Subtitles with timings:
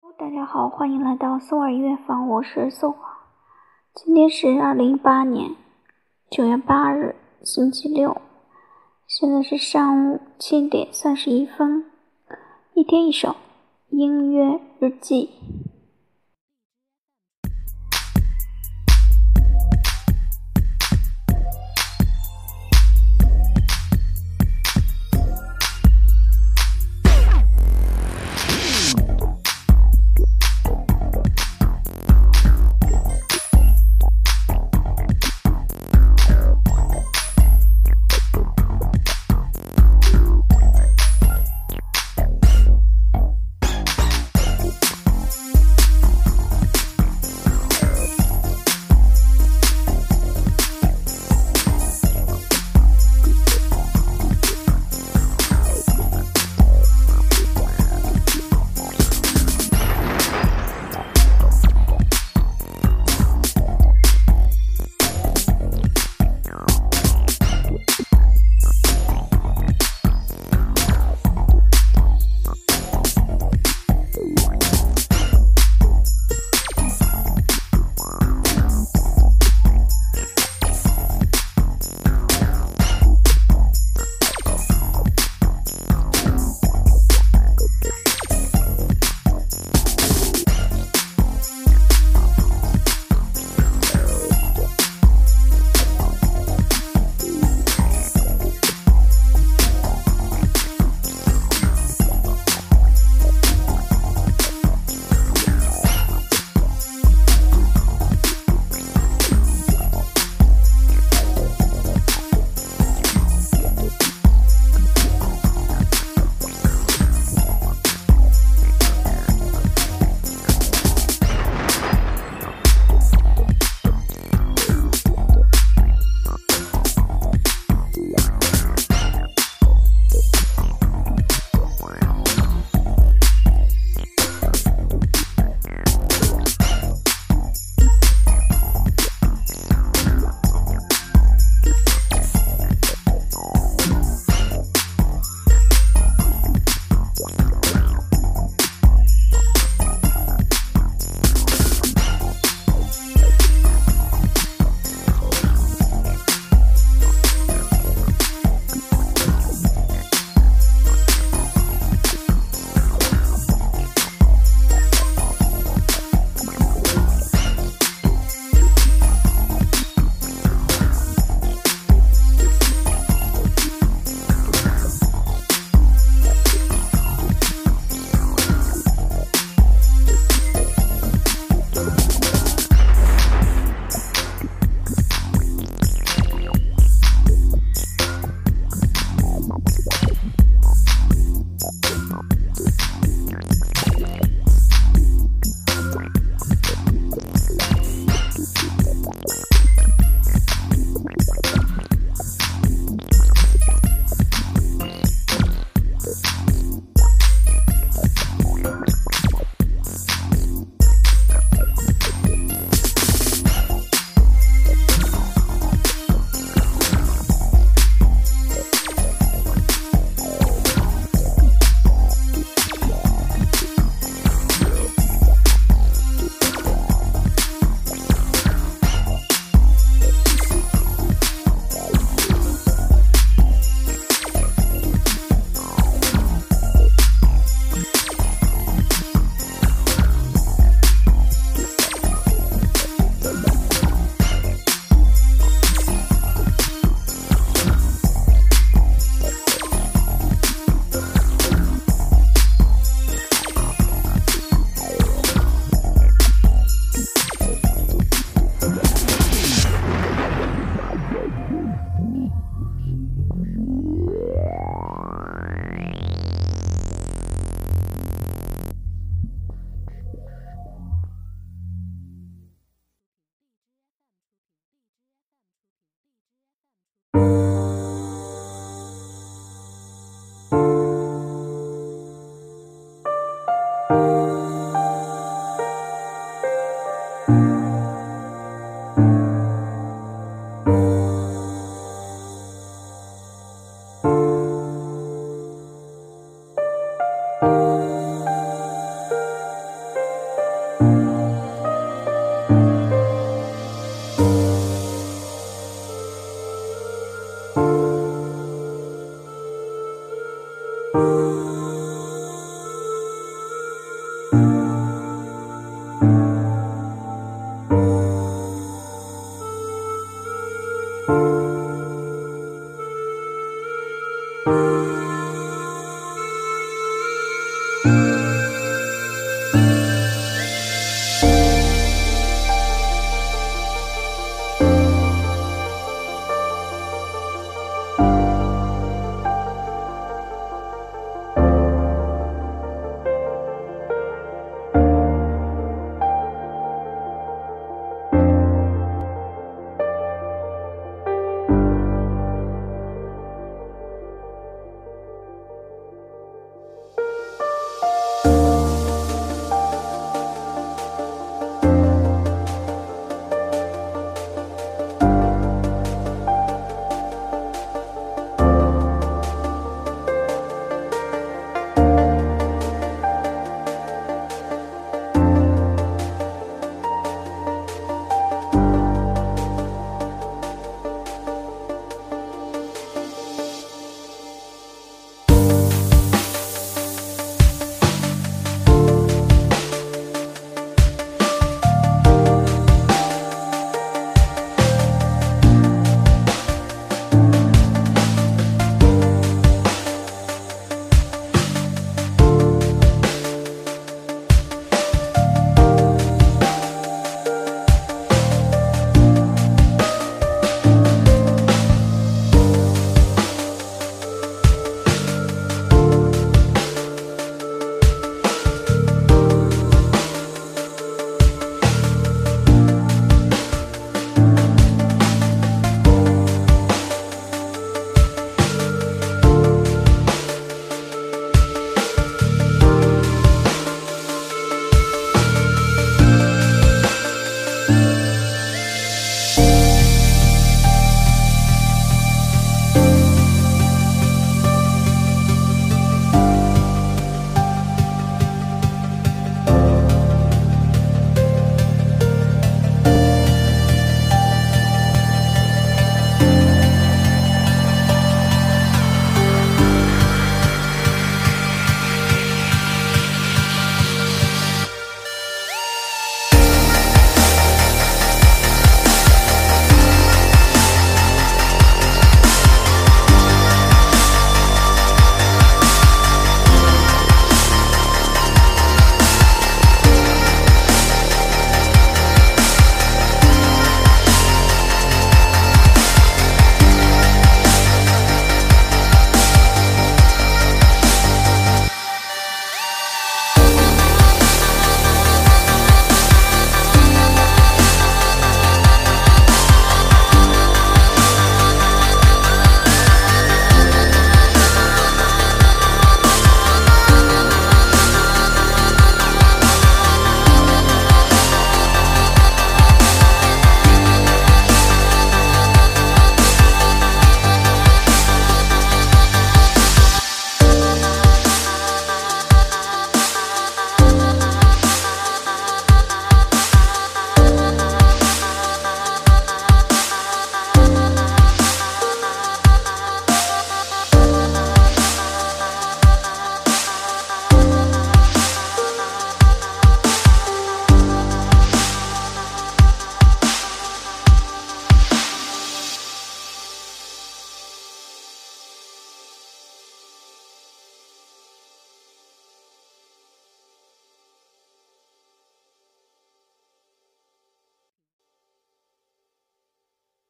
[0.00, 3.18] 大家好，欢迎来到宋尔音乐房，我是宋华。
[3.94, 5.56] 今天是二零一八年
[6.30, 8.22] 九月八日，星期六，
[9.08, 11.84] 现在是上午七点三十一分。
[12.74, 13.34] 一天一首
[13.88, 15.30] 音乐日记。